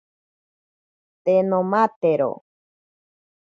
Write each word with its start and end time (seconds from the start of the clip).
Te 1.23 1.35
nomatero. 1.51 2.31